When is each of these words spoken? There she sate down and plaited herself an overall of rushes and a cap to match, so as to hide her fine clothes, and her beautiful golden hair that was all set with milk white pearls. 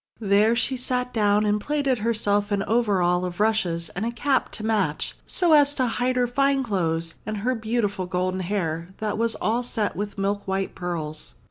There 0.19 0.55
she 0.55 0.77
sate 0.77 1.13
down 1.13 1.45
and 1.45 1.61
plaited 1.61 1.99
herself 1.99 2.51
an 2.51 2.63
overall 2.63 3.23
of 3.23 3.39
rushes 3.39 3.89
and 3.89 4.03
a 4.03 4.11
cap 4.11 4.51
to 4.53 4.65
match, 4.65 5.15
so 5.27 5.53
as 5.53 5.75
to 5.75 5.85
hide 5.85 6.15
her 6.15 6.25
fine 6.25 6.63
clothes, 6.63 7.13
and 7.23 7.37
her 7.37 7.53
beautiful 7.53 8.07
golden 8.07 8.39
hair 8.39 8.95
that 8.97 9.19
was 9.19 9.35
all 9.35 9.61
set 9.61 9.95
with 9.95 10.17
milk 10.17 10.47
white 10.47 10.73
pearls. 10.73 11.35